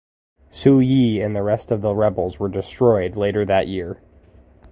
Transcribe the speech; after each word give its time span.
Su 0.49 0.79
Yi 0.81 1.21
and 1.21 1.35
the 1.35 1.43
rest 1.43 1.69
of 1.71 1.83
the 1.83 1.93
rebels 1.93 2.39
were 2.39 2.49
destroyed 2.49 3.15
later 3.15 3.45
that 3.45 3.67
year. 3.67 4.01